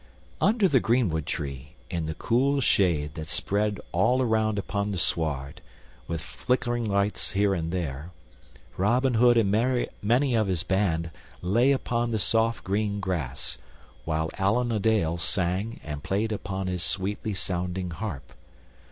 [0.41, 5.61] Under the greenwood tree, in the cool shade that spread all around upon the sward,
[6.07, 8.09] with flickering lights here and there,
[8.77, 11.11] Robin Hood and many of his band
[11.43, 13.59] lay upon the soft green grass,
[14.03, 18.33] while Allan a Dale sang and played upon his sweetly sounding harp.